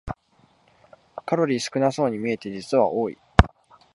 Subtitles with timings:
[1.27, 3.19] カロリー少なそうに見えて実は多い